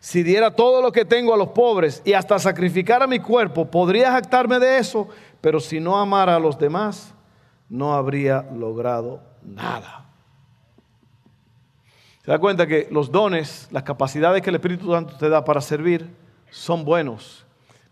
[0.00, 4.12] Si diera todo lo que tengo a los pobres y hasta sacrificara mi cuerpo, podría
[4.12, 5.08] jactarme de eso,
[5.40, 7.14] pero si no amara a los demás,
[7.68, 10.06] no habría logrado nada.
[12.24, 15.60] Se da cuenta que los dones, las capacidades que el Espíritu Santo te da para
[15.60, 16.08] servir
[16.50, 17.44] son buenos,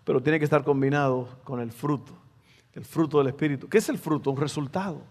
[0.05, 2.13] pero tiene que estar combinado con el fruto,
[2.75, 3.69] el fruto del Espíritu.
[3.69, 4.31] ¿Qué es el fruto?
[4.31, 5.03] Un resultado.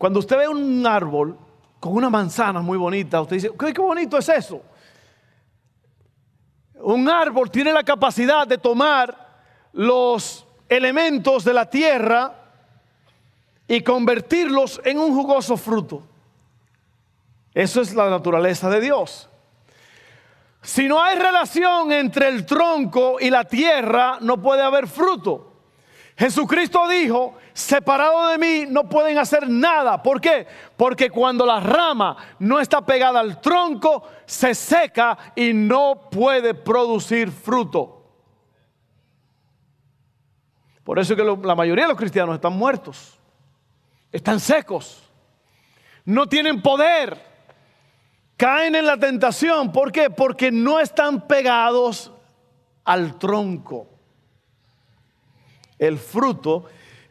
[0.00, 1.36] Cuando usted ve un árbol
[1.78, 4.62] con una manzana muy bonita, usted dice, ¿qué, qué bonito es eso?
[6.76, 9.14] Un árbol tiene la capacidad de tomar
[9.74, 12.32] los elementos de la tierra
[13.68, 16.02] y convertirlos en un jugoso fruto.
[17.52, 19.28] Eso es la naturaleza de Dios.
[20.62, 25.49] Si no hay relación entre el tronco y la tierra, no puede haber fruto.
[26.20, 30.02] Jesucristo dijo, separado de mí no pueden hacer nada.
[30.02, 30.46] ¿Por qué?
[30.76, 37.32] Porque cuando la rama no está pegada al tronco, se seca y no puede producir
[37.32, 38.04] fruto.
[40.84, 43.18] Por eso que la mayoría de los cristianos están muertos,
[44.12, 45.02] están secos,
[46.04, 47.18] no tienen poder,
[48.36, 49.72] caen en la tentación.
[49.72, 50.10] ¿Por qué?
[50.10, 52.12] Porque no están pegados
[52.84, 53.89] al tronco.
[55.80, 56.66] El fruto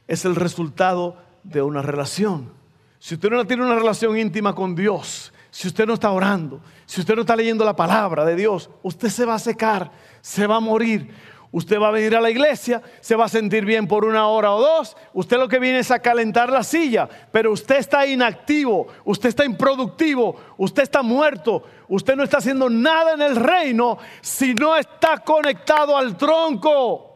[0.08, 2.54] es el resultado de una relación.
[3.00, 7.02] Si usted no tiene una relación íntima con Dios, si usted no está orando, si
[7.02, 10.58] usted no está leyendo la palabra de Dios, usted se va a secar, se va
[10.58, 11.10] a morir.
[11.52, 14.52] Usted va a venir a la iglesia, se va a sentir bien por una hora
[14.52, 14.96] o dos.
[15.14, 19.46] Usted lo que viene es a calentar la silla, pero usted está inactivo, usted está
[19.46, 25.18] improductivo, usted está muerto, usted no está haciendo nada en el reino si no está
[25.18, 27.09] conectado al tronco.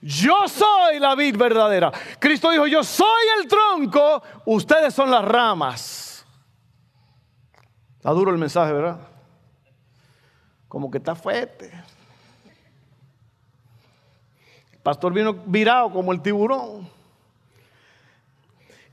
[0.00, 1.92] Yo soy la vid verdadera.
[2.18, 6.26] Cristo dijo, yo soy el tronco, ustedes son las ramas.
[7.96, 8.98] Está duro el mensaje, ¿verdad?
[10.68, 11.70] Como que está fuerte
[14.82, 16.88] pastor vino virado como el tiburón.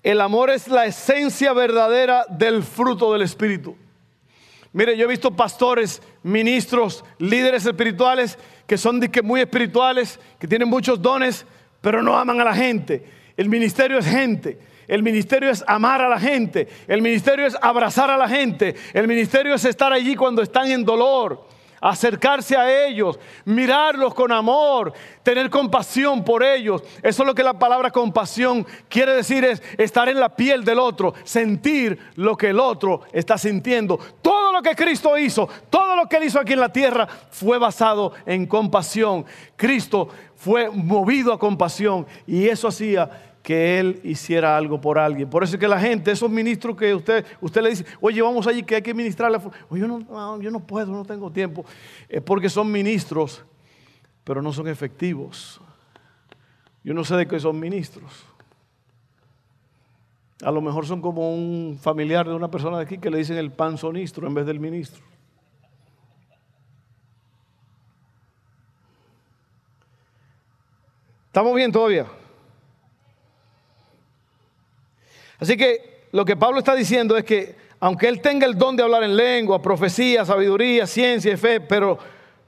[0.03, 3.75] El amor es la esencia verdadera del fruto del Espíritu.
[4.73, 11.01] Mire, yo he visto pastores, ministros, líderes espirituales que son muy espirituales, que tienen muchos
[11.01, 11.45] dones,
[11.81, 13.03] pero no aman a la gente.
[13.37, 14.59] El ministerio es gente.
[14.87, 16.67] El ministerio es amar a la gente.
[16.87, 18.75] El ministerio es abrazar a la gente.
[18.93, 21.47] El ministerio es estar allí cuando están en dolor.
[21.81, 26.83] Acercarse a ellos, mirarlos con amor, tener compasión por ellos.
[27.03, 30.79] Eso es lo que la palabra compasión quiere decir es estar en la piel del
[30.79, 33.99] otro, sentir lo que el otro está sintiendo.
[34.21, 37.57] Todo lo que Cristo hizo, todo lo que él hizo aquí en la tierra fue
[37.57, 39.25] basado en compasión.
[39.55, 45.29] Cristo fue movido a compasión y eso hacía que él hiciera algo por alguien.
[45.29, 48.45] Por eso es que la gente, esos ministros que usted, usted le dice, oye, vamos
[48.45, 49.39] allí que hay que ministrarle.
[49.69, 51.63] Oye, yo no, yo no puedo, no tengo tiempo.
[52.09, 53.45] Es porque son ministros,
[54.25, 55.61] pero no son efectivos.
[56.83, 58.25] Yo no sé de qué son ministros.
[60.43, 63.37] A lo mejor son como un familiar de una persona de aquí que le dicen
[63.37, 65.05] el panzonistro en vez del ministro.
[71.27, 72.07] ¿Estamos bien todavía?
[75.39, 78.83] Así que lo que Pablo está diciendo es que aunque él tenga el don de
[78.83, 81.99] hablar en lengua, profecía, sabiduría, ciencia y fe, pero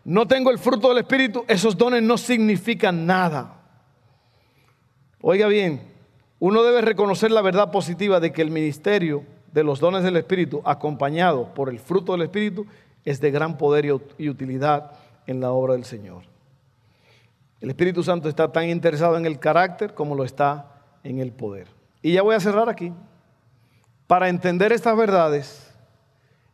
[0.04, 3.62] no tengo el fruto del Espíritu, esos dones no significan nada.
[5.22, 5.82] Oiga bien,
[6.40, 10.62] uno debe reconocer la verdad positiva de que el ministerio de los dones del Espíritu,
[10.66, 12.66] acompañado por el fruto del Espíritu,
[13.06, 13.86] es de gran poder
[14.18, 14.92] y utilidad
[15.28, 16.24] en la obra del Señor.
[17.60, 21.79] El Espíritu Santo está tan interesado en el carácter como lo está en el poder.
[22.02, 22.94] Y ya voy a cerrar aquí.
[24.08, 25.72] Para entender estas verdades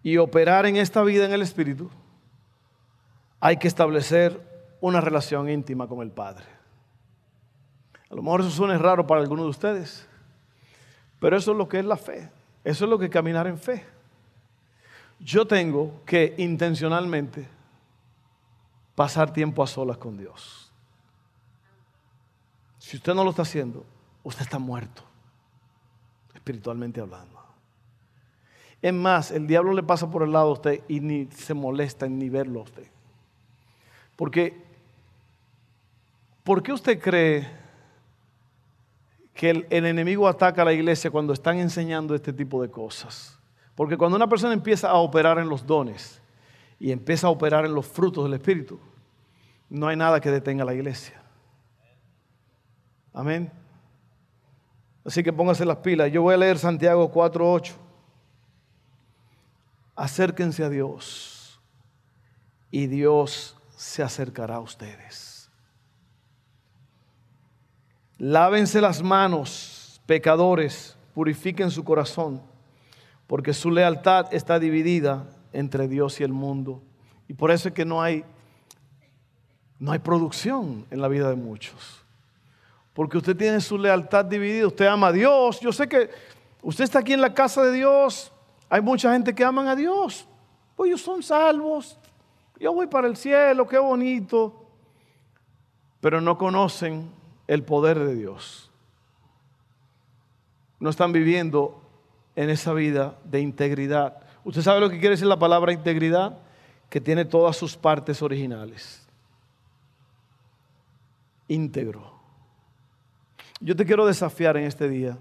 [0.03, 1.89] y operar en esta vida en el Espíritu,
[3.39, 4.41] hay que establecer
[4.81, 6.45] una relación íntima con el Padre.
[8.09, 10.07] A lo mejor eso suena raro para algunos de ustedes,
[11.19, 12.29] pero eso es lo que es la fe.
[12.63, 13.85] Eso es lo que es caminar en fe.
[15.19, 17.47] Yo tengo que intencionalmente
[18.95, 20.71] pasar tiempo a solas con Dios.
[22.79, 23.85] Si usted no lo está haciendo,
[24.23, 25.03] usted está muerto
[26.45, 27.41] espiritualmente hablando.
[28.79, 32.05] Es más, el diablo le pasa por el lado a usted y ni se molesta
[32.05, 32.85] en ni verlo a usted.
[34.15, 34.63] Porque,
[36.43, 37.47] ¿por qué usted cree
[39.33, 43.39] que el, el, enemigo ataca a la iglesia cuando están enseñando este tipo de cosas?
[43.73, 46.21] Porque cuando una persona empieza a operar en los dones
[46.79, 48.79] y empieza a operar en los frutos del Espíritu,
[49.67, 51.19] no hay nada que detenga a la iglesia.
[53.13, 53.64] Amén.
[55.05, 56.11] Así que póngase las pilas.
[56.11, 57.73] Yo voy a leer Santiago 4.8.
[59.95, 61.61] Acérquense a Dios
[62.71, 65.49] y Dios se acercará a ustedes.
[68.17, 72.41] Lávense las manos, pecadores, purifiquen su corazón,
[73.27, 76.81] porque su lealtad está dividida entre Dios y el mundo.
[77.27, 78.25] Y por eso es que no hay,
[79.79, 82.04] no hay producción en la vida de muchos
[82.95, 85.59] porque usted tiene su lealtad dividida, usted ama a Dios.
[85.59, 86.09] Yo sé que
[86.61, 88.31] usted está aquí en la casa de Dios,
[88.69, 90.25] hay mucha gente que aman a Dios,
[90.77, 91.99] pues ellos son salvos,
[92.57, 94.65] yo voy para el cielo, qué bonito,
[95.99, 97.11] pero no conocen
[97.47, 98.71] el poder de Dios.
[100.79, 101.81] No están viviendo
[102.37, 104.21] en esa vida de integridad.
[104.45, 106.37] ¿Usted sabe lo que quiere decir la palabra integridad?
[106.89, 109.05] Que tiene todas sus partes originales.
[111.47, 112.14] Íntegro.
[113.65, 115.17] Yo te quiero desafiar en este día.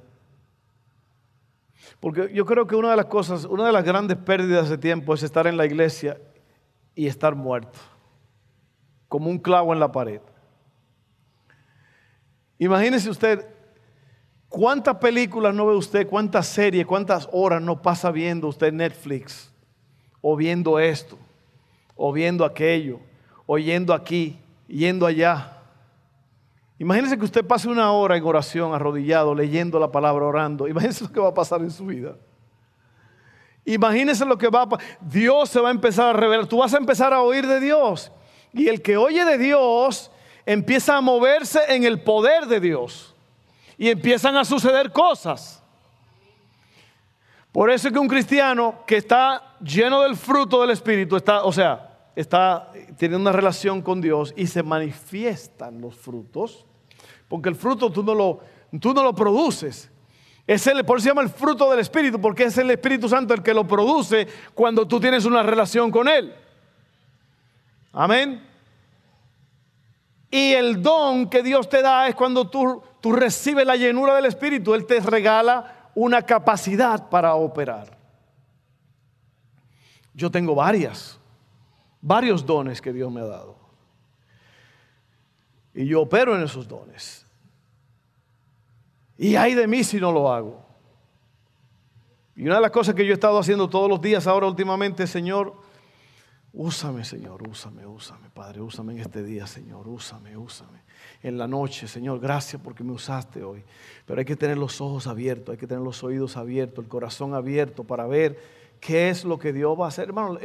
[1.98, 5.14] Porque yo creo que una de las cosas, una de las grandes pérdidas de tiempo
[5.14, 6.20] es estar en la iglesia
[6.94, 7.78] y estar muerto,
[9.08, 10.20] como un clavo en la pared.
[12.58, 13.46] Imagínese usted
[14.50, 19.50] cuántas películas no ve usted, cuántas series, cuántas horas no pasa viendo usted Netflix,
[20.20, 21.16] o viendo esto,
[21.96, 23.00] o viendo aquello,
[23.46, 25.63] o yendo aquí, yendo allá.
[26.78, 30.66] Imagínese que usted pase una hora en oración, arrodillado, leyendo la palabra, orando.
[30.66, 32.16] Imagínese lo que va a pasar en su vida.
[33.64, 34.86] Imagínese lo que va a pasar.
[35.00, 36.46] Dios se va a empezar a revelar.
[36.46, 38.10] Tú vas a empezar a oír de Dios.
[38.52, 40.10] Y el que oye de Dios
[40.44, 43.14] empieza a moverse en el poder de Dios.
[43.78, 45.62] Y empiezan a suceder cosas.
[47.52, 51.52] Por eso es que un cristiano que está lleno del fruto del Espíritu, está, o
[51.52, 56.64] sea, está teniendo una relación con Dios y se manifiestan los frutos,
[57.28, 58.40] porque el fruto tú no lo,
[58.80, 59.90] tú no lo produces.
[60.46, 63.32] Es el, por eso se llama el fruto del Espíritu, porque es el Espíritu Santo
[63.34, 66.34] el que lo produce cuando tú tienes una relación con Él.
[67.92, 68.46] Amén.
[70.30, 74.26] Y el don que Dios te da es cuando tú, tú recibes la llenura del
[74.26, 74.74] Espíritu.
[74.74, 77.96] Él te regala una capacidad para operar.
[80.12, 81.18] Yo tengo varias
[82.04, 83.56] varios dones que Dios me ha dado.
[85.72, 87.26] Y yo opero en esos dones.
[89.16, 90.64] Y hay de mí si no lo hago.
[92.36, 95.06] Y una de las cosas que yo he estado haciendo todos los días ahora últimamente,
[95.06, 95.54] Señor,
[96.56, 100.84] Úsame, Señor, úsame, úsame, Padre, úsame en este día, Señor, úsame, úsame.
[101.20, 103.64] En la noche, Señor, gracias porque me usaste hoy.
[104.06, 107.34] Pero hay que tener los ojos abiertos, hay que tener los oídos abiertos, el corazón
[107.34, 108.38] abierto para ver
[108.78, 110.04] qué es lo que Dios va a hacer.
[110.04, 110.38] Hermano,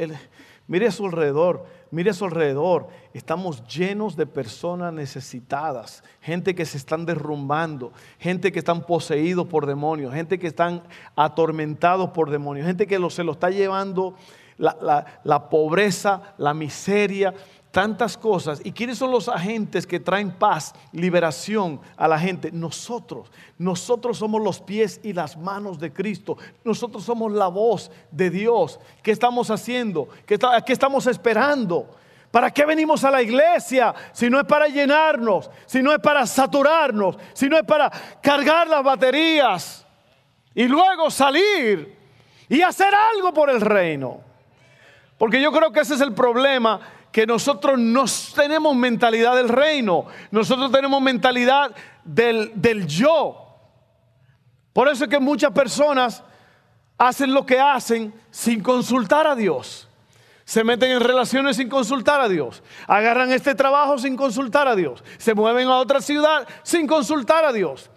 [0.70, 2.86] mire a su alrededor, mire a su alrededor.
[3.12, 9.66] Estamos llenos de personas necesitadas, gente que se están derrumbando, gente que están poseídos por
[9.66, 10.84] demonios, gente que están
[11.16, 14.14] atormentados por demonios, gente que se lo está llevando
[14.58, 17.34] la, pobreza, la miseria,
[17.70, 18.60] tantas cosas.
[18.64, 22.50] ¿Y quiénes son los agentes que traen paz, liberación a la gente?
[22.52, 23.30] Nosotros.
[23.58, 26.36] Nosotros somos los pies y las manos de Cristo.
[26.64, 28.80] Nosotros somos la voz de Dios.
[29.02, 30.08] ¿Qué estamos haciendo?
[30.26, 31.88] ¿Qué, qué estamos esperando?
[32.30, 36.26] ¿Para qué venimos a la iglesia si no es para llenarnos, si no es para
[36.26, 37.90] saturarnos, si no es para
[38.22, 39.84] cargar las baterías
[40.54, 41.96] y luego salir
[42.48, 44.20] y hacer algo por el reino?
[45.18, 46.80] Porque yo creo que ese es el problema,
[47.12, 48.04] que nosotros no
[48.34, 53.46] tenemos mentalidad del reino, nosotros tenemos mentalidad del, del yo.
[54.72, 56.22] Por eso es que muchas personas
[56.96, 59.88] hacen lo que hacen sin consultar a Dios.
[60.44, 62.62] Se meten en relaciones sin consultar a Dios.
[62.86, 65.02] Agarran este trabajo sin consultar a Dios.
[65.16, 67.90] Se mueven a otra ciudad sin consultar a Dios.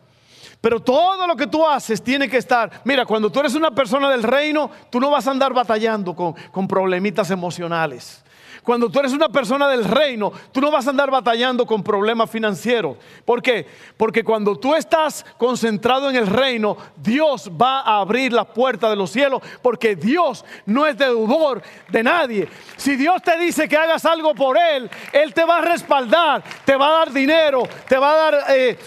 [0.61, 2.82] Pero todo lo que tú haces tiene que estar.
[2.86, 6.34] Mira, cuando tú eres una persona del reino, tú no vas a andar batallando con,
[6.51, 8.22] con problemitas emocionales.
[8.64, 12.30] Cuando tú eres una persona del reino, tú no vas a andar batallando con problemas
[12.30, 12.97] financieros.
[13.26, 13.68] ¿Por qué?
[13.97, 18.95] Porque cuando tú estás concentrado en el reino, Dios va a abrir la puerta de
[18.95, 22.47] los cielos, porque Dios no es deudor de nadie.
[22.78, 26.76] Si Dios te dice que hagas algo por Él, Él te va a respaldar, te
[26.78, 28.78] va a dar dinero, te va a dar eh,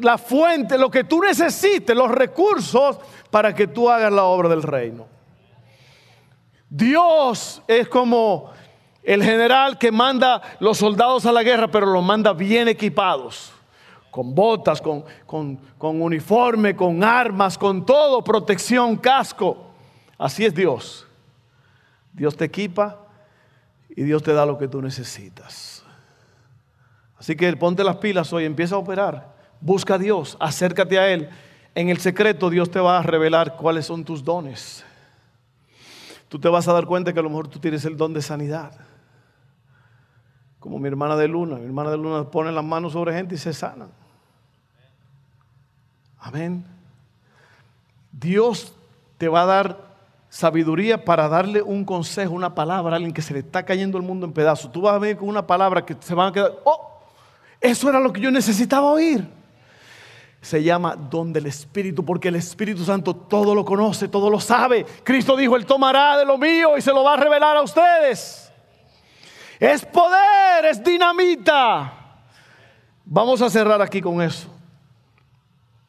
[0.00, 2.98] la fuente, lo que tú necesites, los recursos
[3.30, 5.06] para que tú hagas la obra del reino.
[6.70, 8.52] Dios es como
[9.08, 13.50] el general que manda los soldados a la guerra, pero los manda bien equipados,
[14.10, 19.70] con botas, con, con, uniforme, con armas, con todo, protección, casco.
[20.18, 21.06] Así es Dios.
[22.12, 22.98] Dios te equipa
[23.88, 25.82] y Dios te da lo que tú necesitas.
[27.16, 29.34] Así que ponte las pilas hoy, empieza a operar.
[29.58, 31.30] Busca a Dios, acércate a Él.
[31.74, 34.84] En el secreto Dios te va a revelar cuáles son tus dones.
[36.28, 38.20] Tú te vas a dar cuenta que a lo mejor tú tienes el don de
[38.20, 38.87] sanidad
[40.60, 41.56] como mi hermana de Luna.
[41.56, 43.88] Mi hermana de Luna pone las manos sobre gente y se sana.
[46.18, 46.64] Amén.
[48.12, 48.74] Dios
[49.18, 49.88] te va a dar
[50.28, 54.04] sabiduría para darle un consejo, una palabra a alguien que se le está cayendo el
[54.04, 54.70] mundo en pedazos.
[54.70, 57.00] Tú vas a venir con una palabra que se van a quedar, oh,
[57.60, 59.26] eso era lo que yo necesitaba oír.
[60.40, 64.86] Se llama don del Espíritu, porque el Espíritu Santo todo lo conoce, todo lo sabe.
[65.02, 68.47] Cristo dijo, Él tomará de lo mío y se lo va a revelar a ustedes.
[69.58, 71.92] Es poder, es dinamita.
[73.04, 74.48] Vamos a cerrar aquí con eso.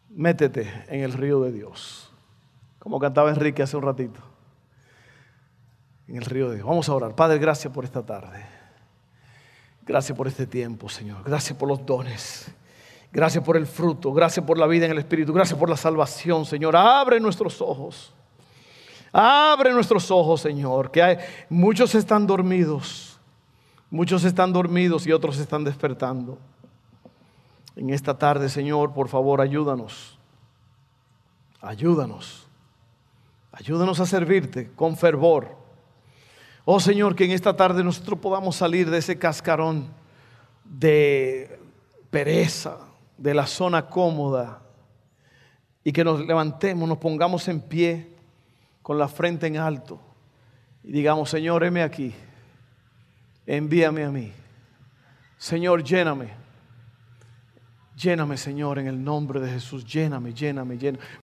[0.09, 2.11] Métete en el río de Dios.
[2.80, 4.20] Como cantaba Enrique hace un ratito.
[6.07, 6.67] En el río de Dios.
[6.67, 7.15] Vamos a orar.
[7.15, 8.43] Padre, gracias por esta tarde.
[9.86, 11.24] Gracias por este tiempo, Señor.
[11.24, 12.51] Gracias por los dones.
[13.11, 14.13] Gracias por el fruto.
[14.13, 15.34] Gracias por la vida en el Espíritu.
[15.34, 16.76] Gracias por la salvación, Señor.
[16.76, 18.13] Abre nuestros ojos.
[19.11, 20.91] Abre nuestros ojos, Señor.
[20.91, 21.17] Que hay,
[21.49, 23.09] muchos están dormidos.
[23.92, 26.38] Muchos están dormidos y otros están despertando.
[27.76, 30.18] En esta tarde, Señor, por favor, ayúdanos.
[31.62, 32.48] Ayúdanos.
[33.52, 35.58] Ayúdanos a servirte con fervor.
[36.66, 39.88] Oh Señor, que en esta tarde nosotros podamos salir de ese cascarón
[40.64, 41.60] de
[42.12, 42.78] pereza,
[43.18, 44.62] de la zona cómoda,
[45.84, 48.16] y que nos levantemos, nos pongamos en pie
[48.84, 50.00] con la frente en alto
[50.84, 52.14] y digamos, Señor, heme aquí
[53.50, 54.32] envíame a mí.
[55.38, 56.30] Señor, lléname.
[57.95, 59.84] Lléname, Señor, en el nombre de Jesús.
[59.84, 61.04] Lléname, lléname, lléname.